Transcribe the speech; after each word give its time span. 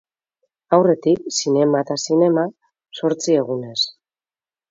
Aurretik, 0.77 1.27
zinema 1.39 1.83
eta 1.85 1.97
zinema, 2.07 2.47
zortzi 3.01 3.39
egunez. 3.43 3.79